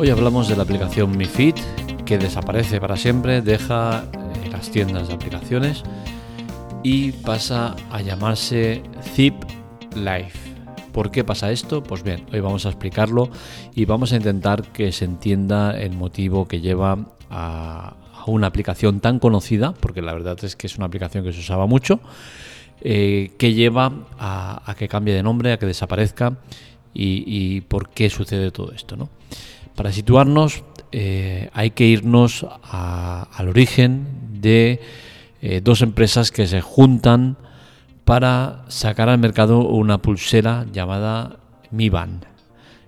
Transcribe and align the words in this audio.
Hoy 0.00 0.10
hablamos 0.10 0.46
de 0.48 0.54
la 0.54 0.62
aplicación 0.62 1.18
Mi 1.18 1.24
Fit 1.24 1.56
que 2.06 2.18
desaparece 2.18 2.80
para 2.80 2.96
siempre, 2.96 3.42
deja 3.42 4.04
eh, 4.12 4.48
las 4.48 4.70
tiendas 4.70 5.08
de 5.08 5.14
aplicaciones 5.14 5.82
y 6.84 7.10
pasa 7.10 7.74
a 7.90 8.00
llamarse 8.00 8.84
Zip 9.02 9.34
Life. 9.96 10.54
¿Por 10.92 11.10
qué 11.10 11.24
pasa 11.24 11.50
esto? 11.50 11.82
Pues 11.82 12.04
bien, 12.04 12.24
hoy 12.32 12.38
vamos 12.38 12.64
a 12.64 12.68
explicarlo 12.68 13.28
y 13.74 13.86
vamos 13.86 14.12
a 14.12 14.16
intentar 14.16 14.62
que 14.68 14.92
se 14.92 15.04
entienda 15.04 15.76
el 15.76 15.96
motivo 15.96 16.46
que 16.46 16.60
lleva 16.60 17.08
a, 17.28 17.96
una 18.28 18.46
aplicación 18.46 19.00
tan 19.00 19.18
conocida, 19.18 19.74
porque 19.74 20.00
la 20.00 20.12
verdad 20.12 20.38
es 20.44 20.54
que 20.54 20.68
es 20.68 20.76
una 20.76 20.86
aplicación 20.86 21.24
que 21.24 21.32
se 21.32 21.40
usaba 21.40 21.66
mucho, 21.66 21.98
eh, 22.82 23.32
que 23.36 23.52
lleva 23.52 23.92
a, 24.16 24.76
que 24.78 24.86
cambie 24.86 25.12
de 25.12 25.24
nombre, 25.24 25.50
a 25.50 25.58
que 25.58 25.66
desaparezca 25.66 26.36
y, 26.94 27.62
por 27.62 27.88
qué 27.88 28.08
sucede 28.10 28.52
todo 28.52 28.70
esto. 28.70 28.96
¿no? 28.96 29.08
Para 29.78 29.92
situarnos 29.92 30.64
eh, 30.90 31.50
hay 31.52 31.70
que 31.70 31.84
irnos 31.84 32.44
al 32.64 33.48
origen 33.48 34.08
de 34.32 34.80
eh, 35.40 35.60
dos 35.62 35.82
empresas 35.82 36.32
que 36.32 36.48
se 36.48 36.60
juntan 36.60 37.36
para 38.04 38.64
sacar 38.66 39.08
al 39.08 39.18
mercado 39.18 39.60
una 39.60 39.98
pulsera 39.98 40.66
llamada 40.72 41.38
Mi 41.70 41.90
Band. 41.90 42.24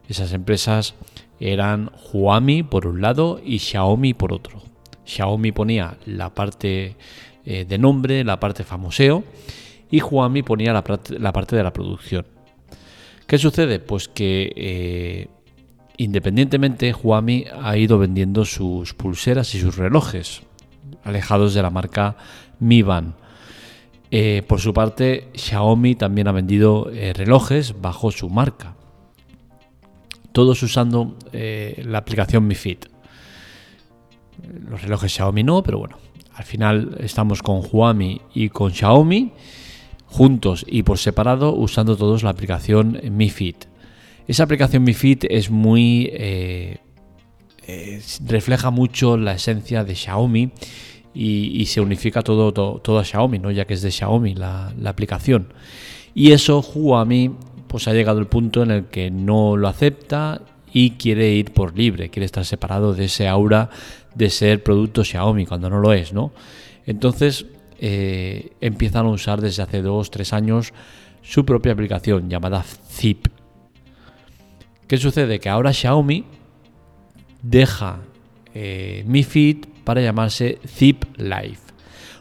Esas 0.08 0.32
empresas 0.32 0.96
eran 1.38 1.92
Huami 2.12 2.64
por 2.64 2.88
un 2.88 3.00
lado 3.00 3.40
y 3.44 3.60
Xiaomi 3.60 4.12
por 4.12 4.32
otro. 4.32 4.60
Xiaomi 5.04 5.52
ponía 5.52 5.96
la 6.06 6.34
parte 6.34 6.96
eh, 7.46 7.66
de 7.66 7.78
nombre, 7.78 8.24
la 8.24 8.40
parte 8.40 8.64
famoseo, 8.64 9.22
y 9.92 10.02
Huami 10.02 10.42
ponía 10.42 10.72
la, 10.72 10.82
parte 10.82 11.54
de 11.54 11.62
la 11.62 11.72
producción. 11.72 12.26
¿Qué 13.28 13.38
sucede? 13.38 13.78
Pues 13.78 14.08
que 14.08 15.28
independientemente 16.04 16.94
Huami 16.94 17.44
ha 17.62 17.76
ido 17.76 17.98
vendiendo 17.98 18.44
sus 18.44 18.94
pulseras 18.94 19.54
y 19.54 19.60
sus 19.60 19.76
relojes, 19.76 20.42
alejados 21.04 21.54
de 21.54 21.62
la 21.62 21.70
marca 21.70 22.16
Mi 22.58 22.82
Band. 22.82 23.14
Eh, 24.10 24.42
por 24.48 24.60
su 24.60 24.72
parte, 24.72 25.28
Xiaomi 25.34 25.94
también 25.94 26.26
ha 26.26 26.32
vendido 26.32 26.90
relojes 27.14 27.80
bajo 27.80 28.10
su 28.10 28.28
marca, 28.30 28.74
todos 30.32 30.62
usando 30.62 31.16
la 31.32 31.98
aplicación 31.98 32.46
Mi 32.46 32.54
Fit. 32.54 32.86
Los 34.68 34.82
relojes 34.82 35.12
Xiaomi 35.12 35.44
no, 35.44 35.62
pero 35.62 35.78
bueno, 35.78 35.98
al 36.34 36.44
final 36.44 36.96
estamos 37.00 37.42
con 37.42 37.60
Huami 37.70 38.22
y 38.34 38.48
con 38.48 38.72
Xiaomi 38.72 39.32
juntos 40.06 40.64
y 40.66 40.82
por 40.82 40.98
separado 40.98 41.54
usando 41.54 41.96
todos 41.96 42.22
la 42.22 42.30
aplicación 42.30 43.00
Mi 43.10 43.30
Fit. 43.30 43.69
Esa 44.30 44.44
aplicación 44.44 44.84
Mi 44.84 44.94
Fit 44.94 45.24
es 45.28 45.50
muy... 45.50 46.08
Eh, 46.12 46.78
refleja 48.24 48.70
mucho 48.70 49.16
la 49.16 49.32
esencia 49.32 49.82
de 49.82 49.96
Xiaomi 49.96 50.52
y, 51.12 51.66
se 51.66 51.80
unifica 51.80 52.22
todo, 52.22 52.52
todo, 52.52 52.98
a 53.00 53.04
Xiaomi, 53.04 53.40
¿no? 53.40 53.50
ya 53.50 53.64
que 53.64 53.74
es 53.74 53.82
de 53.82 53.90
Xiaomi 53.90 54.36
la, 54.36 54.72
aplicación. 54.84 55.52
Y 56.14 56.30
eso 56.30 56.60
Huami 56.60 57.32
pues 57.66 57.88
ha 57.88 57.92
llegado 57.92 58.20
el 58.20 58.28
punto 58.28 58.62
en 58.62 58.70
el 58.70 58.84
que 58.84 59.10
no 59.10 59.56
lo 59.56 59.66
acepta 59.66 60.42
y 60.72 60.90
quiere 60.90 61.32
ir 61.32 61.52
por 61.52 61.76
libre, 61.76 62.08
quiere 62.10 62.26
estar 62.26 62.44
separado 62.44 62.94
de 62.94 63.06
ese 63.06 63.26
aura 63.26 63.68
de 64.14 64.30
ser 64.30 64.62
producto 64.62 65.02
Xiaomi 65.02 65.44
cuando 65.44 65.68
no 65.68 65.80
lo 65.80 65.92
es, 65.92 66.12
¿no? 66.12 66.30
Entonces 66.86 67.46
eh, 67.80 68.52
empiezan 68.60 69.06
a 69.06 69.10
usar 69.10 69.40
desde 69.40 69.64
hace 69.64 69.82
dos, 69.82 70.12
tres 70.12 70.32
años 70.32 70.72
su 71.20 71.44
propia 71.44 71.72
aplicación 71.72 72.30
llamada 72.30 72.62
Zip. 72.62 73.39
¿Qué 74.90 74.98
sucede? 74.98 75.38
Que 75.38 75.48
ahora 75.48 75.72
Xiaomi 75.72 76.24
deja 77.42 78.00
eh, 78.52 79.04
Mi 79.06 79.22
Fit 79.22 79.68
para 79.84 80.00
llamarse 80.00 80.58
Zip 80.66 81.04
Life. 81.16 81.60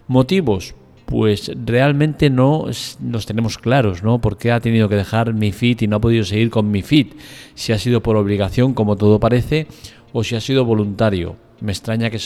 ¿Motivos? 0.07 0.75
pues 1.07 1.51
realmente 1.65 2.29
no 2.29 2.67
los 3.03 3.25
tenemos 3.25 3.57
claros, 3.57 4.03
¿no? 4.03 4.21
¿Por 4.21 4.37
qué 4.37 4.51
ha 4.51 4.59
tenido 4.59 4.87
que 4.87 4.95
dejar 4.95 5.33
mi 5.33 5.51
fit 5.51 5.81
y 5.81 5.87
no 5.87 5.95
ha 5.95 5.99
podido 5.99 6.23
seguir 6.23 6.51
con 6.51 6.69
mi 6.69 6.83
fit? 6.83 7.15
Si 7.55 7.73
ha 7.73 7.79
sido 7.79 8.03
por 8.03 8.15
obligación, 8.15 8.75
como 8.75 8.95
todo 8.95 9.19
parece, 9.19 9.65
o 10.13 10.23
si 10.23 10.35
ha 10.35 10.39
sido 10.39 10.65
voluntario. 10.65 11.35
Me 11.61 11.71
extraña 11.71 12.11
que 12.11 12.19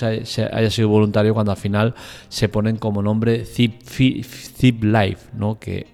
haya 0.51 0.69
sido 0.69 0.89
voluntario 0.89 1.33
cuando 1.33 1.53
al 1.53 1.57
final 1.57 1.95
se 2.27 2.49
ponen 2.49 2.75
como 2.75 3.01
nombre 3.01 3.45
Zip, 3.45 3.81
Zip 3.83 4.83
Life, 4.83 5.29
¿no? 5.33 5.57
Que 5.57 5.87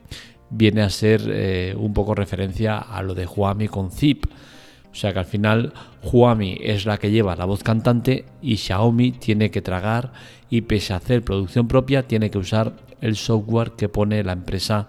viene 0.50 0.82
a 0.82 0.90
ser 0.90 1.22
eh, 1.28 1.76
un 1.78 1.94
poco 1.94 2.16
referencia 2.16 2.78
a 2.78 3.02
lo 3.04 3.16
de 3.16 3.26
Huami 3.26 3.68
con 3.68 3.92
Zip. 3.92 4.26
O 4.92 4.96
sea 4.96 5.14
que 5.14 5.20
al 5.20 5.26
final 5.26 5.74
Huami 6.04 6.58
es 6.62 6.86
la 6.86 6.98
que 6.98 7.12
lleva 7.12 7.36
la 7.36 7.46
voz 7.46 7.64
cantante 7.64 8.26
y 8.42 8.58
Xiaomi 8.58 9.12
tiene 9.12 9.52
que 9.52 9.62
tragar 9.62 10.12
y 10.50 10.62
pese 10.62 10.94
a 10.94 10.98
hacer 10.98 11.24
producción 11.24 11.68
propia 11.68 12.08
tiene 12.08 12.32
que 12.32 12.40
usar 12.40 12.74
el 13.02 13.16
software 13.16 13.72
que 13.72 13.88
pone 13.88 14.24
la 14.24 14.34
empresa 14.34 14.88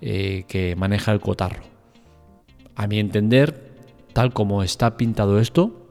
eh, 0.00 0.44
que 0.48 0.74
maneja 0.76 1.12
el 1.12 1.20
cotarro. 1.20 1.62
A 2.74 2.86
mi 2.86 2.98
entender, 2.98 3.70
tal 4.12 4.32
como 4.32 4.62
está 4.62 4.96
pintado 4.96 5.38
esto, 5.38 5.88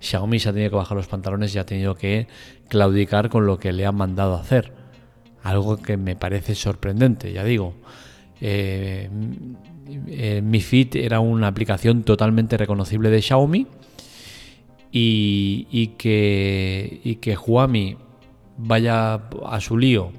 Xiaomi 0.00 0.38
se 0.38 0.48
ha 0.48 0.52
tenido 0.52 0.70
que 0.70 0.76
bajar 0.76 0.96
los 0.96 1.06
pantalones 1.06 1.54
y 1.54 1.58
ha 1.58 1.66
tenido 1.66 1.94
que 1.94 2.28
claudicar 2.68 3.28
con 3.28 3.46
lo 3.46 3.58
que 3.58 3.72
le 3.72 3.86
han 3.86 3.94
mandado 3.94 4.34
hacer. 4.34 4.77
Algo 5.42 5.76
que 5.76 5.96
me 5.96 6.16
parece 6.16 6.54
sorprendente, 6.54 7.32
ya 7.32 7.44
digo. 7.44 7.74
Eh, 8.40 9.08
eh, 10.08 10.40
Mi 10.42 10.60
Fit 10.60 10.96
era 10.96 11.20
una 11.20 11.48
aplicación 11.48 12.02
totalmente 12.02 12.56
reconocible 12.56 13.10
de 13.10 13.22
Xiaomi 13.22 13.66
y, 14.92 15.86
que, 15.98 17.00
y 17.04 17.16
que 17.16 17.36
Huami 17.36 17.96
vaya 18.56 19.14
a 19.46 19.60
su 19.60 19.76
lío 19.76 20.12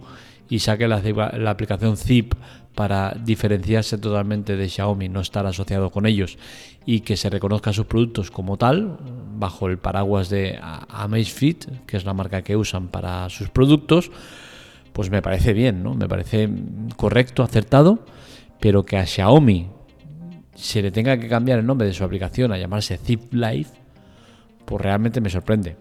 y 0.49 0.59
saque 0.59 0.87
la, 0.87 1.01
aplicación 1.49 1.97
Zip 1.97 2.33
para 2.73 3.13
diferenciarse 3.23 3.97
totalmente 3.97 4.55
de 4.55 4.69
Xiaomi, 4.69 5.09
no 5.09 5.21
estar 5.21 5.45
asociado 5.45 5.91
con 5.91 6.05
ellos 6.05 6.37
y 6.85 7.01
que 7.01 7.17
se 7.17 7.29
reconozca 7.29 7.73
sus 7.73 7.85
productos 7.85 8.31
como 8.31 8.57
tal, 8.57 8.97
bajo 9.35 9.67
el 9.67 9.77
paraguas 9.77 10.29
de 10.29 10.57
Amazfit, 10.61 11.85
que 11.85 11.97
es 11.97 12.05
la 12.05 12.13
marca 12.13 12.41
que 12.41 12.55
usan 12.55 12.87
para 12.87 13.29
sus 13.29 13.49
productos, 13.49 14.11
pues 14.99 15.09
me 15.09 15.21
parece 15.21 15.53
bien, 15.53 15.81
¿no? 15.81 15.95
Me 15.95 16.09
parece 16.09 16.49
correcto, 16.97 17.41
acertado 17.41 18.03
pero 18.59 18.83
que 18.83 18.97
a 18.97 19.05
Xiaomi 19.05 19.69
se 20.55 20.81
le 20.81 20.91
tenga 20.91 21.17
que 21.17 21.29
cambiar 21.29 21.57
el 21.59 21.65
nombre 21.65 21.87
de 21.87 21.93
su 21.93 22.03
aplicación 22.03 22.51
a 22.51 22.57
llamarse 22.57 22.97
Zip 22.97 23.33
Life, 23.33 23.71
pues 24.65 24.81
realmente 24.81 25.21
me 25.21 25.29
sorprende. 25.29 25.77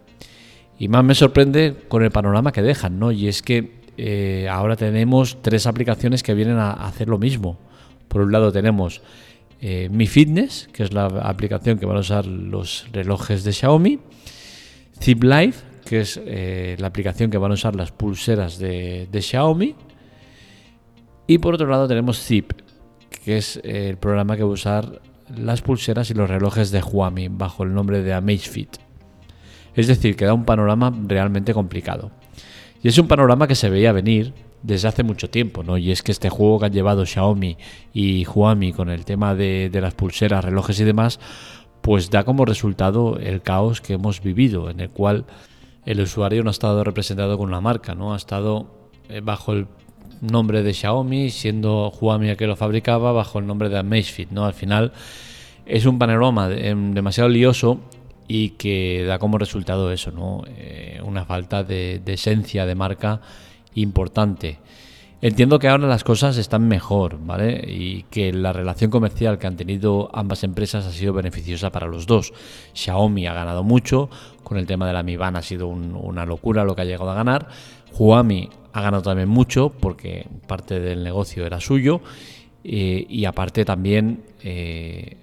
Y 0.78 0.86
más 0.86 1.02
me 1.02 1.16
sorprende 1.16 1.74
con 1.88 2.04
el 2.04 2.12
panorama 2.12 2.52
que 2.52 2.62
dejan, 2.62 3.00
¿no? 3.00 3.10
Y 3.10 3.26
es 3.26 3.42
que 3.42 3.80
eh, 3.96 4.46
ahora 4.48 4.76
tenemos 4.76 5.42
tres 5.42 5.66
aplicaciones 5.66 6.22
que 6.22 6.34
vienen 6.34 6.58
a 6.58 6.74
hacer 6.74 7.08
lo 7.08 7.18
mismo. 7.18 7.58
Por 8.06 8.20
un 8.20 8.30
lado 8.30 8.52
tenemos 8.52 9.02
eh, 9.60 9.88
Mi 9.90 10.06
Fitness, 10.06 10.68
que 10.72 10.84
es 10.84 10.92
la 10.92 11.06
aplicación 11.06 11.80
que 11.80 11.86
van 11.86 11.96
a 11.96 12.00
usar 12.06 12.24
los 12.24 12.86
relojes 12.92 13.42
de 13.42 13.52
Xiaomi. 13.52 13.98
Zip 15.00 15.24
Life, 15.24 15.64
que 15.88 16.00
es 16.00 16.20
eh, 16.22 16.76
la 16.78 16.88
aplicación 16.88 17.30
que 17.30 17.38
van 17.38 17.50
a 17.50 17.54
usar 17.54 17.74
las 17.74 17.92
pulseras 17.92 18.58
de, 18.58 19.08
Xiaomi. 19.10 19.74
Y 21.26 21.38
por 21.38 21.54
otro 21.54 21.66
lado 21.66 21.88
tenemos 21.88 22.22
Zip, 22.22 22.52
que 23.24 23.38
es 23.38 23.58
el 23.64 23.96
programa 23.96 24.36
que 24.36 24.42
va 24.42 24.50
a 24.50 24.52
usar 24.52 25.00
las 25.34 25.62
pulseras 25.62 26.10
y 26.10 26.14
los 26.14 26.28
relojes 26.28 26.70
de 26.70 26.82
Huami 26.82 27.28
bajo 27.28 27.62
el 27.62 27.72
nombre 27.72 28.02
de 28.02 28.12
Amazfit. 28.12 28.76
Es 29.74 29.86
decir, 29.86 30.14
que 30.14 30.26
da 30.26 30.34
un 30.34 30.44
panorama 30.44 30.92
realmente 31.06 31.54
complicado. 31.54 32.10
Y 32.82 32.88
es 32.88 32.98
un 32.98 33.08
panorama 33.08 33.46
que 33.46 33.54
se 33.54 33.70
veía 33.70 33.92
venir 33.92 34.34
desde 34.62 34.88
hace 34.88 35.02
mucho 35.02 35.30
tiempo, 35.30 35.62
¿no? 35.62 35.78
Y 35.78 35.90
es 35.90 36.02
que 36.02 36.12
este 36.12 36.28
juego 36.28 36.58
que 36.58 36.66
han 36.66 36.72
llevado 36.72 37.06
Xiaomi 37.06 37.56
y 37.94 38.26
Huami 38.26 38.72
con 38.72 38.90
el 38.90 39.06
tema 39.06 39.34
de, 39.34 39.70
las 39.72 39.94
pulseras, 39.94 40.44
relojes 40.44 40.78
y 40.80 40.84
demás, 40.84 41.18
pues 41.80 42.10
da 42.10 42.24
como 42.24 42.44
resultado 42.44 43.18
el 43.18 43.40
caos 43.40 43.80
que 43.80 43.94
hemos 43.94 44.20
vivido, 44.20 44.68
en 44.68 44.80
el 44.80 44.90
cual 44.90 45.24
el 45.88 46.02
usuario 46.02 46.42
no 46.44 46.50
ha 46.50 46.52
estado 46.52 46.84
representado 46.84 47.38
con 47.38 47.48
una 47.48 47.62
marca, 47.62 47.94
¿no? 47.94 48.12
Ha 48.12 48.18
estado 48.18 48.66
eh, 49.08 49.22
bajo 49.24 49.54
el 49.54 49.66
nombre 50.20 50.62
de 50.62 50.74
Xiaomi, 50.74 51.30
siendo 51.30 51.90
Huami 51.98 52.28
el 52.28 52.36
que 52.36 52.46
lo 52.46 52.56
fabricaba 52.56 53.12
bajo 53.12 53.38
el 53.38 53.46
nombre 53.46 53.70
de 53.70 53.78
Amazfit, 53.78 54.30
¿no? 54.30 54.44
Al 54.44 54.52
final 54.52 54.92
es 55.64 55.86
un 55.86 55.98
panorama 55.98 56.50
em, 56.52 56.92
demasiado 56.92 57.30
lioso 57.30 57.80
y 58.28 58.50
que 58.50 59.04
da 59.06 59.18
como 59.18 59.38
resultado 59.38 59.90
eso, 59.90 60.10
¿no? 60.10 60.42
Eh, 60.46 61.00
una 61.02 61.24
falta 61.24 61.64
de, 61.64 62.02
esencia 62.04 62.66
de 62.66 62.74
marca 62.74 63.22
importante. 63.74 64.58
Entiendo 65.20 65.58
que 65.58 65.66
ahora 65.66 65.88
las 65.88 66.04
cosas 66.04 66.36
están 66.36 66.68
mejor, 66.68 67.18
¿vale? 67.20 67.64
Y 67.66 68.04
que 68.04 68.32
la 68.32 68.52
relación 68.52 68.88
comercial 68.88 69.38
que 69.38 69.48
han 69.48 69.56
tenido 69.56 70.10
ambas 70.12 70.44
empresas 70.44 70.86
ha 70.86 70.92
sido 70.92 71.12
beneficiosa 71.12 71.70
para 71.70 71.88
los 71.88 72.06
dos. 72.06 72.32
Xiaomi 72.72 73.26
ha 73.26 73.34
ganado 73.34 73.64
mucho, 73.64 74.10
con 74.44 74.58
el 74.58 74.66
tema 74.66 74.86
de 74.86 74.92
la 74.92 75.02
Mi 75.02 75.16
Band 75.16 75.36
ha 75.36 75.42
sido 75.42 75.66
una 75.66 76.24
locura 76.24 76.62
lo 76.62 76.76
que 76.76 76.82
ha 76.82 76.84
llegado 76.84 77.10
a 77.10 77.14
ganar. 77.14 77.48
Huami 77.98 78.48
ha 78.72 78.80
ganado 78.80 79.02
también 79.02 79.28
mucho 79.28 79.70
porque 79.70 80.28
parte 80.46 80.78
del 80.78 81.02
negocio 81.02 81.44
era 81.44 81.58
suyo. 81.58 82.00
Eh, 82.62 83.04
y 83.08 83.24
aparte 83.24 83.64
también 83.64 84.22
eh, 84.42 85.16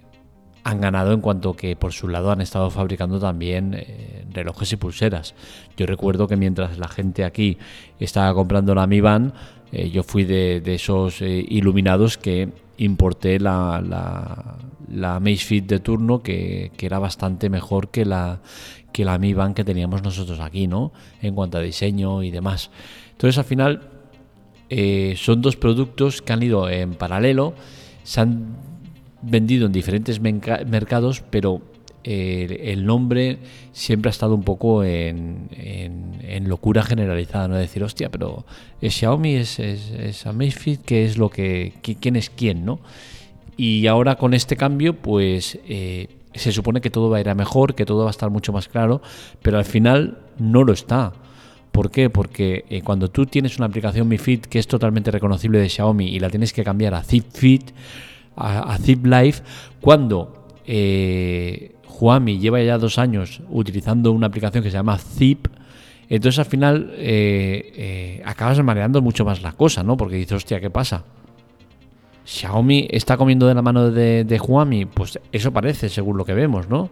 han 0.65 0.81
ganado 0.81 1.13
en 1.13 1.21
cuanto 1.21 1.53
que 1.53 1.75
por 1.75 1.93
su 1.93 2.07
lado 2.07 2.31
han 2.31 2.41
estado 2.41 2.69
fabricando 2.69 3.19
también 3.19 3.75
eh, 3.77 4.25
relojes 4.31 4.73
y 4.73 4.75
pulseras. 4.75 5.35
Yo 5.77 5.85
recuerdo 5.85 6.27
que 6.27 6.35
mientras 6.35 6.77
la 6.77 6.87
gente 6.87 7.23
aquí 7.23 7.57
estaba 7.99 8.33
comprando 8.33 8.73
la 8.73 8.87
Mi 8.87 8.99
Band, 8.99 9.33
eh, 9.75 9.89
yo 9.89 10.03
fui 10.03 10.23
de, 10.23 10.61
esos 10.73 11.21
eh, 11.21 11.45
iluminados 11.49 12.17
que 12.17 12.49
importé 12.77 13.39
la, 13.39 13.83
la, 14.89 15.19
Macefit 15.19 15.65
de 15.65 15.79
turno 15.79 16.23
que, 16.23 16.71
era 16.79 16.97
bastante 16.99 17.49
mejor 17.49 17.89
que 17.89 18.05
la, 18.05 18.39
que 18.93 19.03
la 19.03 19.17
Mi 19.17 19.35
que 19.53 19.65
teníamos 19.65 20.01
nosotros 20.01 20.39
aquí, 20.39 20.67
¿no? 20.67 20.93
En 21.21 21.35
cuanto 21.35 21.57
a 21.57 21.61
diseño 21.61 22.23
y 22.23 22.31
demás. 22.31 22.71
Entonces 23.11 23.37
al 23.37 23.45
final 23.45 23.89
son 25.15 25.41
dos 25.41 25.57
productos 25.57 26.21
que 26.21 26.33
han 26.33 26.41
ido 26.41 26.69
en 26.69 26.95
paralelo, 26.95 27.53
se 28.03 28.21
han 28.21 28.55
vendido 29.21 29.65
en 29.65 29.71
diferentes 29.71 30.19
mercados, 30.21 31.23
pero 31.29 31.61
eh, 32.07 32.71
el 32.71 32.85
nombre 32.85 33.39
siempre 33.71 34.09
ha 34.09 34.11
estado 34.11 34.35
un 34.35 34.43
poco 34.43 34.83
en, 34.83 35.49
locura 36.45 36.83
generalizada, 36.83 37.47
¿no? 37.47 37.55
decir, 37.55 37.83
hostia, 37.83 38.09
pero 38.09 38.45
Xiaomi 38.81 39.35
es, 39.35 39.57
es, 39.59 40.27
Amazfit, 40.27 40.81
¿qué 40.85 41.03
es 41.03 41.17
lo 41.17 41.29
que, 41.29 41.73
quién 41.99 42.15
es 42.15 42.29
quién, 42.29 42.63
no? 42.63 42.79
Y 43.57 43.87
ahora 43.87 44.15
con 44.15 44.35
este 44.35 44.55
cambio, 44.55 44.93
pues 44.93 45.57
eh, 45.67 46.07
se 46.35 46.51
supone 46.51 46.81
que 46.81 46.91
todo 46.91 47.09
va 47.09 47.17
a 47.17 47.21
ir 47.21 47.29
a 47.29 47.35
mejor, 47.35 47.73
que 47.73 47.85
todo 47.85 48.03
va 48.03 48.09
a 48.09 48.11
estar 48.11 48.29
mucho 48.29 48.53
más 48.53 48.67
claro, 48.67 49.01
pero 49.41 49.57
al 49.57 49.65
final 49.65 50.19
no 50.37 50.63
lo 50.63 50.73
está. 50.73 51.13
¿Por 51.71 51.89
qué? 51.89 52.09
Porque 52.09 52.65
eh, 52.69 52.81
cuando 52.83 53.09
tú 53.09 53.25
tienes 53.25 53.57
una 53.57 53.65
aplicación 53.65 54.07
Mi 54.07 54.17
Fit 54.17 54.45
que 54.45 54.59
es 54.59 54.67
totalmente 54.67 55.09
reconocible 55.11 55.59
de 55.59 55.69
Xiaomi 55.69 56.07
y 56.07 56.19
la 56.19 56.29
tienes 56.29 56.53
que 56.53 56.63
cambiar 56.63 56.93
a 56.93 57.03
ZipFit, 57.03 57.71
a, 58.35 58.77
Zip 58.77 59.05
Life 59.05 59.43
cuando 59.81 60.44
eh, 60.67 61.75
Huami 61.99 62.39
lleva 62.39 62.61
ya 62.61 62.77
dos 62.77 62.97
años 62.97 63.41
utilizando 63.49 64.11
una 64.11 64.27
aplicación 64.27 64.63
que 64.63 64.69
se 64.69 64.77
llama 64.77 64.97
Zip. 64.97 65.47
Entonces 66.09 66.39
al 66.39 66.45
final 66.45 66.93
eh, 66.97 67.73
eh, 67.75 68.21
acabas 68.25 68.61
mareando 68.63 69.01
mucho 69.01 69.25
más 69.25 69.41
la 69.41 69.53
cosa, 69.53 69.83
¿no? 69.83 69.97
Porque 69.97 70.15
dices, 70.15 70.33
hostia, 70.33 70.59
¿qué 70.59 70.69
pasa? 70.69 71.03
Xiaomi 72.25 72.87
está 72.91 73.17
comiendo 73.17 73.47
de 73.47 73.53
la 73.53 73.61
mano 73.61 73.91
de, 73.91 74.23
de 74.23 74.39
Huami, 74.39 74.85
pues 74.85 75.19
eso 75.31 75.51
parece, 75.51 75.89
según 75.89 76.17
lo 76.17 76.25
que 76.25 76.33
vemos, 76.33 76.69
¿no? 76.69 76.89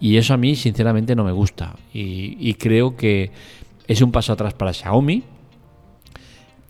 Y 0.00 0.16
eso 0.16 0.32
a 0.32 0.36
mí, 0.36 0.56
sinceramente, 0.56 1.14
no 1.14 1.24
me 1.24 1.32
gusta. 1.32 1.76
y 1.92 2.54
creo 2.54 2.96
que 2.96 3.30
es 3.86 4.00
un 4.00 4.12
paso 4.12 4.32
atrás 4.32 4.54
para 4.54 4.72
Xiaomi, 4.72 5.24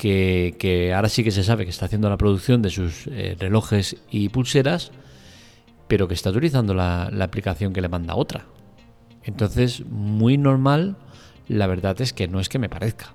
que, 0.00 0.92
ahora 0.94 1.08
sí 1.08 1.22
que 1.22 1.30
se 1.30 1.44
sabe 1.44 1.64
que 1.64 1.70
está 1.70 1.86
haciendo 1.86 2.08
la 2.08 2.16
producción 2.16 2.62
de 2.62 2.70
sus 2.70 3.06
eh, 3.08 3.36
relojes 3.38 3.96
y 4.10 4.30
pulseras, 4.30 4.92
pero 5.90 6.06
que 6.06 6.14
está 6.14 6.30
utilizando 6.30 6.72
la, 6.72 7.10
aplicación 7.20 7.72
que 7.72 7.80
le 7.80 7.88
manda 7.88 8.14
otra. 8.14 8.46
Entonces, 9.24 9.84
muy 9.84 10.38
normal, 10.38 10.96
la 11.48 11.66
verdad 11.66 12.00
es 12.00 12.12
que 12.12 12.28
no 12.28 12.38
es 12.38 12.48
que 12.48 12.60
me 12.60 12.68
parezca. 12.68 13.12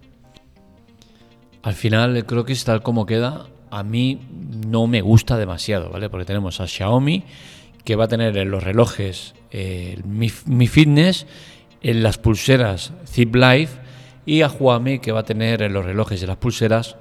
Al 1.63 1.73
final, 1.73 2.25
creo 2.25 2.43
que 2.43 2.51
es 2.51 2.65
tal 2.65 2.83
como 2.83 3.05
queda, 3.05 3.45
a 3.71 3.83
mí 3.83 4.19
no 4.67 4.87
me 4.87 4.99
gusta 4.99 5.37
demasiado, 5.37 5.89
¿vale? 5.89 6.09
Porque 6.09 6.25
tenemos 6.25 6.59
a 6.59 6.67
Xiaomi, 6.67 7.23
que 7.85 7.95
va 7.95 8.03
a 8.03 8.07
tener 8.09 8.35
en 8.35 8.51
los 8.51 8.61
relojes 8.61 9.35
eh, 9.51 10.01
Mi, 10.03 10.67
Fitness, 10.67 11.27
en 11.81 12.03
las 12.03 12.17
pulseras 12.17 12.91
Zip 13.07 13.33
Life, 13.35 13.79
y 14.25 14.41
a 14.41 14.49
Huami 14.49 14.99
que 14.99 15.13
va 15.13 15.21
a 15.21 15.25
tener 15.25 15.61
en 15.61 15.71
los 15.71 15.85
relojes 15.85 16.21
y 16.21 16.25
las 16.25 16.35
pulseras 16.35 16.97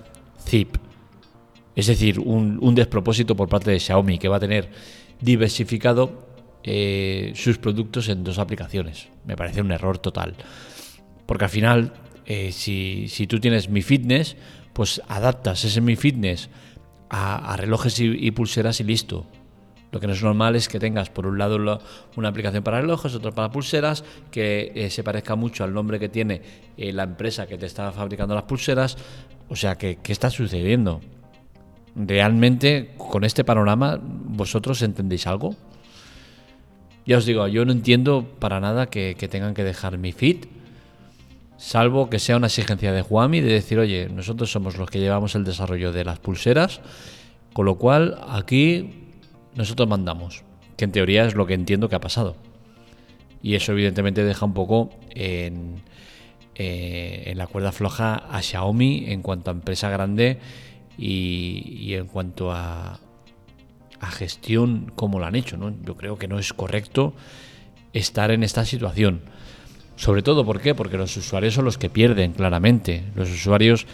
Zip. 0.47 0.77
Es 1.75 1.89
decir, 1.89 2.21
un, 2.21 2.75
despropósito 2.77 3.35
por 3.35 3.49
parte 3.49 3.73
de 3.73 3.81
Xiaomi 3.81 4.21
que 4.21 4.29
va 4.29 4.37
a 4.37 4.41
tener 4.41 4.71
diversificado 5.21 6.27
eh, 6.63 7.33
sus 7.35 7.59
productos 7.59 8.09
en 8.09 8.25
dos 8.25 8.39
aplicaciones. 8.39 9.09
Me 9.27 9.37
parece 9.37 9.61
un 9.61 9.71
error 9.71 9.99
total. 9.99 10.35
Porque 11.27 11.45
al 11.45 11.51
final, 11.51 11.93
eh, 12.27 12.53
si, 12.53 13.27
tú 13.29 13.39
tienes 13.41 13.69
Mi 13.69 13.83
Fitness, 13.83 14.37
pues 14.73 15.03
adaptas 15.09 15.65
ese 15.65 15.81
Mi 15.81 15.97
Fitness 15.97 16.49
a, 17.11 17.57
relojes 17.57 18.01
y 18.01 18.31
pulseras 18.31 18.81
y 18.81 18.85
listo. 18.85 19.27
Lo 19.93 20.01
que 20.01 20.09
no 20.09 20.13
es 20.13 20.23
normal 20.25 20.57
es 20.57 20.69
que 20.69 20.81
tengas 20.81 21.09
por 21.09 21.25
un 21.27 21.39
lado 21.39 21.81
una 22.17 22.29
aplicación 22.29 22.65
para 22.65 22.81
relojes, 22.81 23.15
otra 23.15 23.31
para 23.31 23.53
pulseras, 23.53 24.03
que 24.33 24.73
eh, 24.75 24.91
se 24.91 25.05
parezca 25.05 25.37
mucho 25.37 25.63
al 25.63 25.73
nombre 25.73 26.01
que 26.01 26.09
tiene 26.09 26.43
la 26.77 27.05
empresa 27.05 27.47
que 27.47 27.57
te 27.59 27.67
está 27.67 27.93
fabricando 27.93 28.35
las 28.35 28.43
pulseras. 28.43 28.97
O 29.49 29.55
sea, 29.55 29.77
¿qué, 29.77 29.99
está 30.09 30.31
sucediendo? 30.31 31.01
¿Realmente 31.97 32.95
con 32.99 33.25
este 33.25 33.45
panorama 33.45 34.01
vosotros 34.03 34.83
entendéis 34.83 35.27
algo? 35.27 35.55
Ya 37.07 37.19
os 37.19 37.27
digo, 37.27 37.47
yo 37.49 37.65
no 37.65 37.73
entiendo 37.73 38.27
para 38.39 38.61
nada 38.61 38.87
que, 38.87 39.15
tengan 39.31 39.55
que 39.55 39.63
dejar 39.63 39.99
mi 39.99 40.13
fit, 40.13 40.47
salvo 41.57 42.09
que 42.11 42.19
sea 42.19 42.37
una 42.37 42.47
exigencia 42.47 42.93
de 42.93 43.03
Huami 43.03 43.41
de 43.41 43.53
decir, 43.53 43.79
oye, 43.79 44.09
nosotros 44.09 44.51
somos 44.51 44.77
los 44.77 44.91
que 44.91 44.99
llevamos 44.99 45.35
el 45.35 45.45
desarrollo 45.45 45.93
de 45.93 46.05
las 46.05 46.19
pulseras, 46.19 46.81
con 47.53 47.67
lo 47.67 47.77
cual 47.77 48.19
aquí 48.29 49.11
nosotros 49.55 49.89
mandamos, 49.89 50.43
que 50.77 50.87
en 50.87 50.93
teoría 50.93 51.27
es 51.27 51.35
lo 51.35 51.47
que 51.47 51.55
entiendo 51.55 51.89
que 51.89 51.97
ha 51.97 52.01
pasado. 52.01 52.37
Y 53.43 53.55
eso 53.55 53.73
evidentemente 53.73 54.25
deja 54.25 54.47
un 54.47 54.55
poco 54.55 54.91
en, 55.11 55.83
eh, 56.55 57.25
en 57.27 57.39
la 57.39 57.47
cuerda 57.47 57.71
floja 57.71 58.15
a 58.15 58.41
Xiaomi 58.41 59.05
en 59.09 59.21
cuanto 59.21 59.51
a 59.51 59.55
empresa 59.55 59.91
grande 59.91 60.39
y, 60.99 61.95
en 61.95 62.07
cuanto 62.07 62.53
a, 62.53 63.01
a 64.01 64.11
gestión 64.11 64.93
como 64.95 65.19
lo 65.19 65.27
han 65.27 65.35
hecho. 65.35 65.57
¿no? 65.57 65.75
Yo 65.85 65.97
creo 65.97 66.19
que 66.19 66.29
no 66.29 66.39
es 66.39 66.53
correcto 66.53 67.15
estar 67.93 68.31
en 68.31 68.43
esta 68.43 68.65
situación. 68.65 69.23
Sobre 69.97 70.23
todo, 70.23 70.45
¿por 70.45 70.61
qué? 70.61 70.75
Porque 70.75 70.97
los 70.97 71.17
usuarios 71.17 71.55
son 71.55 71.65
los 71.65 71.79
que 71.79 71.89
pierden 71.89 72.33
claramente. 72.33 73.05
Los 73.15 73.31
usuarios 73.31 73.87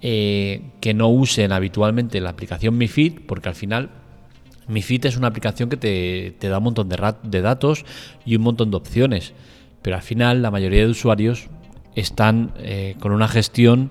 eh, 0.00 0.62
que 0.80 0.94
no 0.94 1.08
usen 1.08 1.52
habitualmente 1.52 2.20
la 2.20 2.30
aplicación 2.30 2.76
Mi 2.76 2.88
Fit, 2.88 3.20
porque 3.26 3.48
al 3.48 3.54
final 3.54 3.90
mi 4.68 4.82
Fit 4.82 5.06
es 5.06 5.16
una 5.16 5.28
aplicación 5.28 5.68
que 5.68 5.76
te, 5.76 6.48
da 6.48 6.58
un 6.58 6.64
montón 6.64 6.88
de, 6.88 7.40
datos 7.40 7.84
y 8.24 8.36
un 8.36 8.42
montón 8.42 8.70
de 8.70 8.76
opciones, 8.76 9.32
pero 9.82 9.96
al 9.96 10.02
final 10.02 10.42
la 10.42 10.50
mayoría 10.50 10.84
de 10.84 10.90
usuarios 10.90 11.48
están 11.96 12.52
eh, 12.58 12.94
con 13.00 13.12
una 13.12 13.26
gestión 13.26 13.90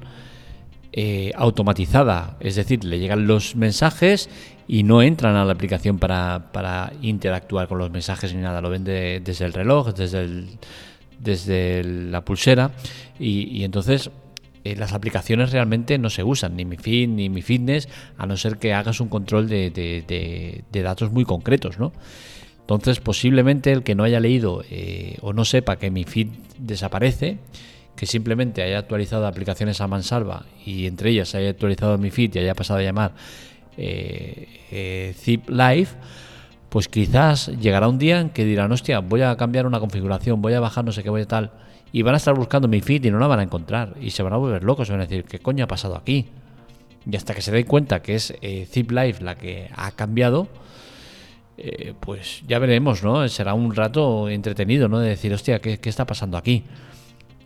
eh, 0.94 1.32
automatizada, 1.36 2.38
es 2.40 2.56
decir, 2.56 2.84
le 2.84 3.00
llegan 3.00 3.28
los 3.28 3.56
mensajes 3.56 4.30
y 4.68 4.84
no 4.84 5.02
entran 5.02 5.36
a 5.36 5.46
la 5.46 5.54
aplicación 5.54 6.00
para, 6.00 6.92
interactuar 7.02 7.68
con 7.68 7.78
los 7.78 7.92
mensajes 7.92 8.34
ni 8.34 8.42
nada, 8.42 8.62
lo 8.62 8.70
ven 8.70 8.84
desde 8.84 9.46
el 9.46 9.54
reloj, 9.54 9.94
desde, 9.94 10.46
desde 11.20 11.84
la 11.84 12.24
pulsera. 12.26 12.72
Y 13.20 13.64
entonces 13.64 14.12
eh, 14.68 14.76
las 14.76 14.92
aplicaciones 14.92 15.54
realmente 15.54 15.98
no 15.98 16.10
se 16.10 16.24
usan, 16.24 16.58
ni 16.58 16.66
mi 16.66 16.76
Fit 16.76 17.10
ni 17.10 17.30
mi 17.30 17.42
Fitness, 17.42 17.88
a 18.18 18.26
no 18.26 18.36
ser 18.36 18.58
que 18.58 18.74
hagas 18.74 19.00
un 19.00 19.08
control 19.08 19.48
de, 19.48 20.64
datos 20.74 21.12
muy 21.12 21.24
concretos, 21.24 21.80
¿no? 21.80 21.94
Entonces, 22.60 23.00
posiblemente 23.00 23.72
el 23.72 23.84
que 23.84 23.96
no 23.96 24.04
haya 24.04 24.20
leído 24.20 24.62
eh, 24.70 25.18
o 25.22 25.32
no 25.32 25.46
sepa 25.46 25.78
que 25.78 25.90
mi 25.90 26.04
Fit 26.04 26.34
desaparece, 26.58 27.38
que 27.98 28.06
simplemente 28.06 28.62
haya 28.62 28.78
actualizado 28.78 29.28
aplicaciones 29.28 29.82
a 29.82 29.88
mansalva 29.88 30.46
y 30.66 30.86
entre 30.86 31.10
ellas 31.10 31.36
haya 31.36 31.50
actualizado 31.50 31.98
mi 31.98 32.12
Fit 32.12 32.36
y 32.36 32.40
haya 32.40 32.56
pasado 32.56 32.80
a 32.80 32.84
llamar 32.84 33.12
eh, 33.76 35.14
Zip 35.18 35.50
Live, 35.50 35.90
pues 36.70 36.88
quizás 36.88 37.48
llegará 37.60 37.90
un 37.90 37.98
día 37.98 38.22
en 38.22 38.30
que 38.30 38.46
dirán, 38.46 38.72
hostia, 38.72 39.00
voy 39.00 39.24
a 39.24 39.36
cambiar 39.36 39.66
una 39.66 39.80
configuración, 39.80 40.42
voy 40.42 40.54
a 40.54 40.60
bajar 40.60 40.86
no 40.86 40.92
sé 40.92 41.04
qué, 41.04 41.10
voy 41.10 41.24
a 41.24 41.28
tal 41.28 41.52
y 41.92 42.02
van 42.02 42.14
a 42.14 42.18
estar 42.18 42.36
buscando 42.36 42.68
mi 42.68 42.82
feed 42.82 43.06
y 43.06 43.12
no 43.12 43.20
la 43.20 43.28
van 43.28 43.40
a 43.40 43.44
encontrar 43.44 43.96
y 44.00 44.12
se 44.12 44.24
van 44.24 44.34
a 44.34 44.38
volver 44.38 44.64
locos, 44.64 44.90
van 44.90 45.00
a 45.00 45.06
decir, 45.06 45.26
¿qué 45.26 45.40
coño 45.40 45.64
ha 45.64 45.68
pasado 45.68 45.96
aquí? 45.96 46.28
Y 47.10 47.16
hasta 47.16 47.34
que 47.34 47.42
se 47.42 47.52
den 47.52 47.66
cuenta 47.66 48.02
que 48.02 48.16
es 48.16 48.34
eh, 48.42 48.68
Zip 48.70 48.92
Life 48.92 49.24
la 49.24 49.36
que 49.36 49.70
ha 49.76 49.92
cambiado, 49.92 50.48
eh, 51.58 51.94
pues 52.00 52.44
ya 52.48 52.60
veremos, 52.60 53.04
¿no? 53.04 53.28
Será 53.30 53.54
un 53.54 53.74
rato 53.74 54.30
entretenido, 54.30 54.90
¿no? 54.90 55.00
De 55.00 55.10
decir, 55.10 55.34
hostia, 55.34 55.60
¿qué, 55.60 55.80
¿qué 55.80 55.90
está 55.90 56.06
pasando 56.06 56.38
aquí? 56.38 56.66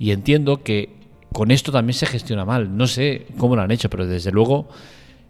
Y 0.02 0.14
entiendo 0.14 0.64
que 0.64 0.90
con 1.32 1.52
esto 1.52 1.72
también 1.72 1.94
se 1.94 2.08
gestiona 2.08 2.44
mal. 2.44 2.76
No 2.76 2.88
sé 2.88 3.28
cómo 3.38 3.56
lo 3.56 3.62
han 3.62 3.70
hecho, 3.70 3.88
pero 3.88 4.08
desde 4.08 4.32
luego 4.32 4.68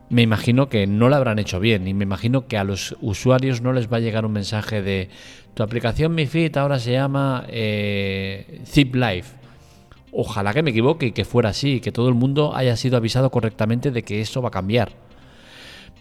me 0.08 0.22
imagino 0.22 0.70
que 0.70 0.88
no 0.88 1.10
lo 1.10 1.16
habrán 1.18 1.40
hecho 1.40 1.60
bien 1.60 1.90
y 1.90 1.94
me 1.94 2.04
imagino 2.04 2.48
que 2.48 2.58
a 2.58 2.64
los 2.64 2.96
usuarios 3.02 3.62
no 3.62 3.74
les 3.74 3.92
va 3.92 3.98
a 3.98 4.00
llegar 4.00 4.26
un 4.26 4.32
mensaje 4.32 4.82
de 4.82 5.10
tu 5.56 5.64
aplicación 5.64 6.16
Mi 6.16 6.26
Fit 6.26 6.56
ahora 6.56 6.80
se 6.80 6.94
llama 6.94 7.44
eh, 7.50 8.62
Zip 8.66 8.96
Life. 8.96 9.36
Ojalá 10.14 10.54
que 10.54 10.64
me 10.64 10.72
equivoque 10.72 11.08
y 11.08 11.12
que 11.12 11.26
fuera 11.26 11.50
así, 11.50 11.82
que 11.82 11.92
todo 11.92 12.08
el 12.08 12.16
mundo 12.16 12.56
haya 12.56 12.78
sido 12.78 12.96
avisado 12.96 13.30
correctamente 13.30 13.92
de 13.92 14.04
que 14.04 14.22
esto 14.22 14.42
va 14.42 14.48
a 14.48 14.52
cambiar. 14.52 14.94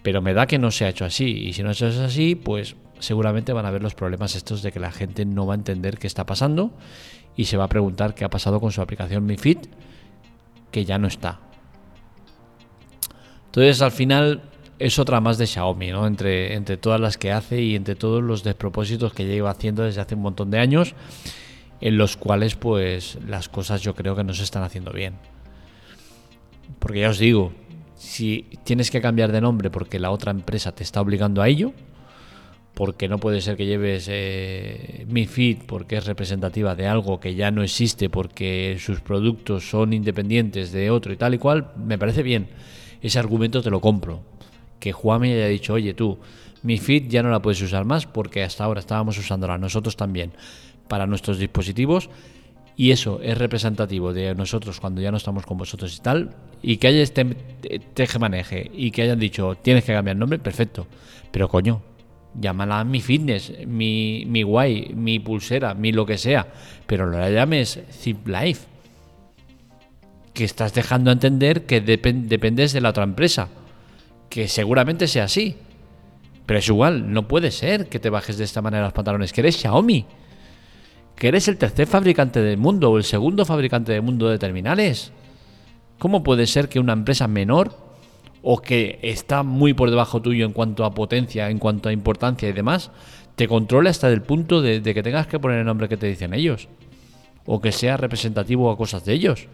Pero 0.05 0.23
me 0.23 0.33
da 0.33 0.47
que 0.47 0.61
no 0.61 0.71
se 0.71 0.85
ha 0.85 0.91
hecho 0.91 1.05
así 1.05 1.25
y 1.25 1.55
si 1.55 1.65
no 1.65 1.75
se 1.75 1.87
ha 1.87 1.89
hecho 1.89 2.05
así, 2.05 2.37
pues 2.37 2.77
seguramente 3.01 3.53
van 3.53 3.65
a 3.65 3.69
haber 3.69 3.83
los 3.83 3.95
problemas 3.95 4.37
estos 4.37 4.63
de 4.63 4.73
que 4.73 4.81
la 4.81 4.93
gente 4.93 5.25
no 5.25 5.47
va 5.47 5.55
a 5.55 5.57
entender 5.57 5.99
qué 5.99 6.07
está 6.07 6.27
pasando 6.27 6.71
y 7.37 7.47
se 7.47 7.57
va 7.57 7.65
a 7.65 7.69
preguntar 7.69 8.15
qué 8.15 8.25
ha 8.25 8.31
pasado 8.31 8.61
con 8.61 8.73
su 8.73 8.81
aplicación 8.81 9.27
Mi 9.27 9.37
Fit, 9.37 9.67
que 10.71 10.85
ya 10.85 10.99
no 10.99 11.09
está. 11.09 11.41
Entonces 13.47 13.83
al 13.83 13.93
final 13.93 14.43
es 14.79 14.99
otra 14.99 15.21
más 15.21 15.39
de 15.39 15.47
Xiaomi, 15.47 15.91
¿no? 15.91 16.07
Entre, 16.07 16.55
entre 16.55 16.77
todas 16.77 17.01
las 17.01 17.19
que 17.19 17.33
hace 17.33 17.61
y 17.61 17.77
entre 17.77 17.97
todos 17.97 18.23
los 18.23 18.45
despropósitos 18.45 19.13
que 19.13 19.27
lleva 19.27 19.51
haciendo 19.51 19.83
desde 19.83 20.01
hace 20.01 20.15
un 20.15 20.23
montón 20.23 20.51
de 20.51 20.59
años, 20.59 20.95
en 21.81 21.99
los 21.99 22.17
cuales 22.17 22.55
pues 22.55 23.19
las 23.27 23.49
cosas 23.49 23.83
yo 23.83 23.95
creo 23.95 24.15
que 24.15 24.25
no 24.25 24.33
se 24.35 24.45
están 24.45 24.63
haciendo 24.63 24.93
bien. 24.93 25.15
Porque 26.79 27.01
ya 27.01 27.11
os 27.11 27.19
digo, 27.19 27.53
si 27.97 28.47
tienes 28.65 28.91
que 28.91 29.03
cambiar 29.03 29.33
de 29.33 29.43
nombre 29.43 29.69
porque 29.69 29.99
la 29.99 30.11
otra 30.11 30.31
empresa 30.31 30.73
te 30.73 30.83
está 30.83 31.01
obligando 31.01 31.43
a 31.43 31.49
ello, 31.49 31.75
porque 32.81 33.09
no 33.09 33.19
puede 33.19 33.43
ser 33.43 33.59
que 33.59 33.67
lleves 33.67 34.07
eh, 34.09 35.05
Mi 35.07 35.27
Fit 35.27 35.65
porque 35.67 35.99
es 35.99 36.07
representativa 36.07 36.75
de 36.75 36.87
algo 36.87 37.21
que 37.21 37.35
ya 37.35 37.51
no 37.51 37.63
existe, 37.63 38.09
porque 38.09 38.79
sus 38.81 39.03
productos 39.03 39.69
son 39.69 39.93
independientes 39.93 40.73
de 40.73 40.91
otro 40.91 41.13
y 41.13 41.19
tal 41.19 41.35
y 41.35 41.39
cual, 41.39 41.73
me 41.77 41.99
parece 41.99 42.23
bien. 42.23 42.49
Ese 43.03 43.19
argumento 43.19 43.61
te 43.61 43.69
lo 43.69 43.83
compro. 43.83 44.23
Que 44.79 44.93
Juan 44.93 45.21
me 45.21 45.35
haya 45.35 45.49
dicho, 45.49 45.75
oye 45.75 45.93
tú, 45.93 46.21
Mi 46.63 46.79
Fit 46.79 47.07
ya 47.11 47.23
no 47.23 47.29
la 47.29 47.43
puedes 47.43 47.61
usar 47.61 47.85
más 47.85 48.07
porque 48.07 48.43
hasta 48.43 48.65
ahora 48.65 48.81
estábamos 48.81 49.19
usándola 49.19 49.59
nosotros 49.59 49.95
también 49.95 50.33
para 50.89 51.07
nuestros 51.07 51.39
dispositivos 51.39 52.09
y 52.79 52.93
eso 52.93 53.21
es 53.23 53.37
representativo 53.37 54.15
de 54.15 54.35
nosotros 54.35 54.81
cuando 54.81 55.03
ya 55.03 55.11
no 55.11 55.19
estamos 55.19 55.45
con 55.45 55.59
vosotros 55.59 55.95
y 55.99 56.01
tal, 56.01 56.31
y 56.63 56.79
que 56.79 56.87
haya 56.87 57.03
este 57.03 57.27
teje 57.93 58.19
maneje 58.19 58.71
y 58.73 58.91
que 58.91 59.03
hayan 59.03 59.19
dicho 59.19 59.55
tienes 59.61 59.85
que 59.85 59.93
cambiar 59.93 60.17
el 60.17 60.21
nombre, 60.21 60.39
perfecto. 60.39 60.87
Pero 61.31 61.47
coño, 61.47 61.83
llámala 62.39 62.85
mi 62.85 63.01
fitness, 63.01 63.53
mi, 63.67 64.25
mi 64.27 64.43
guay, 64.43 64.93
mi 64.95 65.19
pulsera, 65.19 65.75
mi 65.75 65.93
lo 65.93 66.07
que 66.07 66.19
sea, 66.19 66.47
pero 66.87 67.11
no 67.11 67.19
la 67.19 67.31
llames 67.31 67.81
Zip 67.91 68.27
Life. 68.29 68.67
Que 70.33 70.45
estás 70.45 70.75
dejando 70.75 71.11
a 71.11 71.15
entender 71.15 71.67
que 71.67 71.81
dependes 71.81 72.73
de 72.73 72.81
la 72.81 72.91
otra 72.91 73.05
empresa. 73.05 73.49
Que 74.29 74.47
seguramente 74.47 75.09
sea 75.09 75.25
así. 75.25 75.57
Pero 76.47 76.59
es 76.59 76.69
igual, 76.69 77.13
no 77.13 77.29
puede 77.29 77.51
ser 77.51 77.89
que 77.89 77.99
te 77.99 78.11
bajes 78.11 78.39
de 78.39 78.45
esta 78.45 78.63
manera 78.63 78.85
los 78.85 78.93
pantalones, 78.93 79.33
que 79.33 79.41
eres 79.41 79.57
Xiaomi. 79.57 80.07
Que 81.17 81.29
eres 81.29 81.49
el 81.49 81.59
tercer 81.59 81.87
fabricante 81.87 82.41
del 82.41 82.59
mundo 82.59 82.91
o 82.91 82.97
el 82.97 83.05
segundo 83.05 83.45
fabricante 83.45 83.93
del 83.93 84.03
mundo 84.03 84.29
de 84.29 84.39
terminales. 84.39 85.13
¿Cómo 85.99 86.23
puede 86.23 86.47
ser 86.47 86.69
que 86.69 86.81
una 86.81 86.95
empresa 86.95 87.29
menor 87.29 87.90
o 88.43 88.61
que 88.61 88.99
está 89.03 89.43
muy 89.43 89.75
por 89.75 89.91
debajo 89.91 90.23
tuyo 90.23 90.47
en 90.47 90.53
cuanto 90.53 90.85
a 90.85 90.95
potencia, 90.95 91.51
en 91.51 91.59
cuanto 91.59 91.89
a 91.89 91.93
importancia 91.93 92.49
y 92.49 92.53
demás, 92.53 92.91
te 93.37 93.49
controle 93.49 93.91
hasta 93.91 94.09
el 94.09 94.23
punto 94.23 94.63
de, 94.63 94.83
que 94.83 95.03
tengas 95.03 95.27
que 95.27 95.39
poner 95.39 95.59
el 95.59 95.67
nombre 95.67 95.89
que 95.89 95.97
te 95.97 96.07
dicen 96.07 96.35
ellos. 96.35 96.69
O 97.47 97.61
que 97.61 97.73
sea 97.73 97.97
representativo 97.97 98.71
a 98.71 98.77
cosas 98.77 99.05
de 99.05 99.13
ellos. 99.15 99.49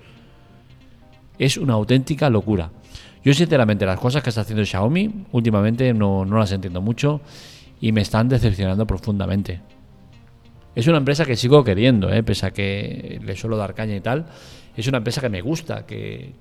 Es 1.38 1.56
una 1.56 1.74
auténtica 1.74 2.30
locura. 2.30 2.70
Yo 3.24 3.34
sinceramente 3.34 3.86
las 3.86 3.98
cosas 3.98 4.22
que 4.22 4.30
está 4.30 4.42
haciendo 4.42 4.64
Xiaomi 4.64 5.26
últimamente 5.32 5.92
no, 5.92 6.24
no 6.24 6.38
las 6.38 6.52
entiendo 6.52 6.80
mucho 6.80 7.20
y 7.80 7.92
me 7.92 8.00
están 8.00 8.28
decepcionando 8.28 8.86
profundamente. 8.86 9.60
Es 10.74 10.86
una 10.86 10.98
empresa 10.98 11.24
que 11.24 11.36
sigo 11.36 11.64
queriendo, 11.64 12.12
¿eh? 12.12 12.22
pese 12.22 12.46
a 12.46 12.50
que 12.50 13.20
le 13.24 13.34
suelo 13.34 13.56
dar 13.56 13.74
caña 13.74 13.96
y 13.96 14.00
tal 14.00 14.26
es 14.76 14.86
una 14.88 14.98
empresa 14.98 15.20
que 15.20 15.28
me 15.28 15.40
gusta, 15.40 15.86
que, 15.86 16.34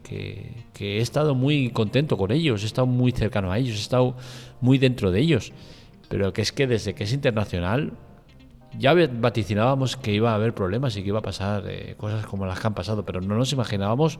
he 0.79 0.97
estado 0.97 1.35
muy 1.35 1.69
contento 1.69 2.17
con 2.17 2.31
ellos, 2.31 2.63
he 2.63 2.65
estado 2.65 2.85
muy 2.85 3.11
cercano 3.11 3.51
a 3.51 3.57
ellos, 3.57 3.77
he 3.77 3.81
estado 3.81 4.15
muy 4.61 4.77
dentro 4.77 5.11
de 5.11 5.21
ellos. 5.21 5.53
Pero 6.09 6.33
que 6.33 6.41
es 6.41 6.51
que 6.51 6.67
desde 6.67 6.93
que 6.93 7.05
es 7.05 7.13
internacional 7.13 7.93
ya 8.77 8.93
vaticinábamos 8.93 9.95
que 9.95 10.13
iba 10.13 10.31
a 10.31 10.35
haber 10.35 10.53
problemas 10.53 10.97
y 10.97 11.01
que 11.01 11.09
iba 11.09 11.19
a 11.19 11.23
pasar 11.23 11.63
eh, 11.67 11.95
cosas 11.97 12.25
como 12.25 12.45
las 12.45 12.59
que 12.59 12.67
han 12.67 12.73
pasado, 12.73 13.05
pero 13.05 13.21
no 13.21 13.35
nos 13.35 13.53
imaginábamos 13.53 14.19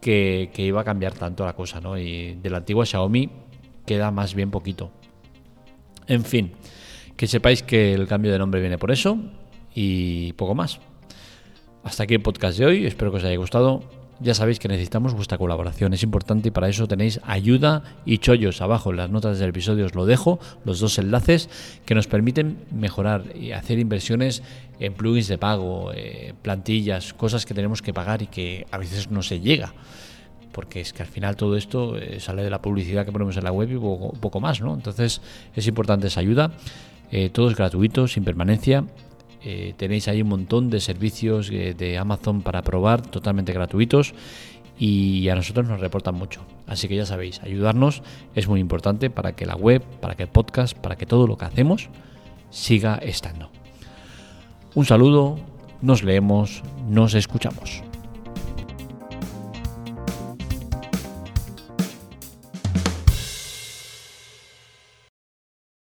que, 0.00 0.50
iba 0.56 0.80
a 0.80 0.84
cambiar 0.84 1.14
tanto 1.14 1.44
la 1.44 1.54
cosa, 1.54 1.80
¿no? 1.80 1.96
Y 1.98 2.34
de 2.34 2.50
la 2.50 2.58
antigua 2.58 2.84
Xiaomi 2.84 3.30
queda 3.86 4.10
más 4.10 4.34
bien 4.34 4.50
poquito. 4.50 4.90
En 6.06 6.24
fin, 6.24 6.52
que 7.16 7.26
sepáis 7.26 7.62
que 7.62 7.94
el 7.94 8.08
cambio 8.08 8.32
de 8.32 8.38
nombre 8.38 8.60
viene 8.60 8.78
por 8.78 8.90
eso 8.90 9.18
y 9.74 10.32
poco 10.32 10.54
más. 10.54 10.80
Hasta 11.82 12.02
aquí 12.02 12.14
el 12.14 12.20
podcast 12.20 12.58
de 12.58 12.66
hoy, 12.66 12.86
espero 12.86 13.10
que 13.10 13.16
os 13.16 13.24
haya 13.24 13.36
gustado. 13.38 13.82
Ya 14.20 14.34
sabéis 14.34 14.58
que 14.58 14.68
necesitamos 14.68 15.14
vuestra 15.14 15.38
colaboración, 15.38 15.94
es 15.94 16.02
importante 16.02 16.48
y 16.48 16.50
para 16.50 16.68
eso 16.68 16.86
tenéis 16.86 17.20
ayuda 17.24 17.82
y 18.04 18.18
chollos 18.18 18.60
abajo 18.60 18.90
en 18.90 18.98
las 18.98 19.08
notas 19.08 19.38
del 19.38 19.48
episodio 19.48 19.86
os 19.86 19.94
lo 19.94 20.04
dejo, 20.04 20.38
los 20.66 20.78
dos 20.78 20.98
enlaces 20.98 21.48
que 21.86 21.94
nos 21.94 22.06
permiten 22.06 22.58
mejorar 22.70 23.34
y 23.34 23.52
hacer 23.52 23.78
inversiones 23.78 24.42
en 24.78 24.92
plugins 24.92 25.28
de 25.28 25.38
pago, 25.38 25.90
eh, 25.94 26.34
plantillas, 26.42 27.14
cosas 27.14 27.46
que 27.46 27.54
tenemos 27.54 27.80
que 27.80 27.94
pagar 27.94 28.20
y 28.20 28.26
que 28.26 28.66
a 28.70 28.76
veces 28.76 29.10
no 29.10 29.22
se 29.22 29.40
llega. 29.40 29.72
Porque 30.52 30.82
es 30.82 30.92
que 30.92 31.02
al 31.02 31.08
final 31.08 31.36
todo 31.36 31.56
esto 31.56 31.96
eh, 31.96 32.20
sale 32.20 32.42
de 32.42 32.50
la 32.50 32.60
publicidad 32.60 33.06
que 33.06 33.12
ponemos 33.12 33.38
en 33.38 33.44
la 33.44 33.52
web 33.52 33.70
y 33.72 33.78
poco, 34.20 34.40
más, 34.40 34.60
¿no? 34.60 34.74
Entonces 34.74 35.22
es 35.56 35.66
importante 35.66 36.08
esa 36.08 36.20
ayuda. 36.20 36.50
Eh, 37.10 37.30
todo 37.30 37.48
es 37.48 37.56
gratuito, 37.56 38.06
sin 38.06 38.22
permanencia 38.22 38.84
eh, 39.42 39.74
tenéis 39.76 40.08
ahí 40.08 40.22
un 40.22 40.28
montón 40.28 40.70
de 40.70 40.80
servicios 40.80 41.50
eh, 41.50 41.74
de 41.76 41.98
Amazon 41.98 42.42
para 42.42 42.62
probar, 42.62 43.02
totalmente 43.02 43.52
gratuitos 43.52 44.14
y 44.78 45.28
a 45.28 45.34
nosotros 45.34 45.68
nos 45.68 45.80
reportan 45.80 46.14
mucho. 46.14 46.40
Así 46.66 46.88
que 46.88 46.96
ya 46.96 47.04
sabéis, 47.04 47.40
ayudarnos 47.42 48.02
es 48.34 48.48
muy 48.48 48.60
importante 48.60 49.10
para 49.10 49.32
que 49.32 49.46
la 49.46 49.56
web, 49.56 49.82
para 50.00 50.14
que 50.14 50.22
el 50.22 50.28
podcast, 50.28 50.76
para 50.76 50.96
que 50.96 51.06
todo 51.06 51.26
lo 51.26 51.36
que 51.36 51.44
hacemos 51.44 51.88
siga 52.50 52.96
estando. 52.96 53.50
Un 54.74 54.86
saludo, 54.86 55.38
nos 55.82 56.02
leemos, 56.02 56.62
nos 56.88 57.14
escuchamos. 57.14 57.89